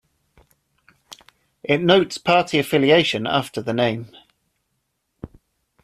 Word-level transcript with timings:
It 1.63 1.79
notes 1.79 2.17
party 2.17 2.57
affiliation 2.57 3.27
after 3.27 3.61
the 3.61 3.71
name. 3.71 4.11